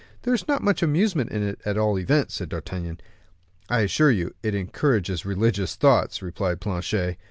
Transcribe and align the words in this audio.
"There 0.23 0.33
is 0.33 0.47
not 0.47 0.63
much 0.63 0.81
amusement 0.81 1.29
in 1.29 1.43
it, 1.43 1.61
at 1.63 1.77
all 1.77 1.99
events," 1.99 2.33
said 2.33 2.49
D'Artagnan. 2.49 2.99
"I 3.69 3.81
assure 3.81 4.09
you 4.09 4.33
it 4.41 4.55
encourages 4.55 5.27
religious 5.27 5.75
thoughts," 5.75 6.23
replied 6.23 6.59
Planchet. 6.59 7.19